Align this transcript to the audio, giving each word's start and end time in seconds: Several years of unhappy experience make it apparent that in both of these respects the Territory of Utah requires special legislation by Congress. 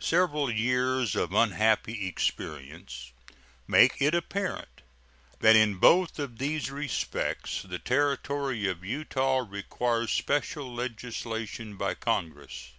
Several 0.00 0.50
years 0.50 1.14
of 1.14 1.34
unhappy 1.34 2.06
experience 2.08 3.12
make 3.68 4.00
it 4.00 4.14
apparent 4.14 4.80
that 5.40 5.56
in 5.56 5.74
both 5.74 6.18
of 6.18 6.38
these 6.38 6.70
respects 6.70 7.60
the 7.60 7.78
Territory 7.78 8.66
of 8.66 8.82
Utah 8.82 9.44
requires 9.46 10.10
special 10.10 10.72
legislation 10.74 11.76
by 11.76 11.92
Congress. 11.92 12.70